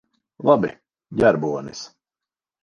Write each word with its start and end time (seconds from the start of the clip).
Labi. 0.47 0.71
Ģērbonis. 1.19 1.85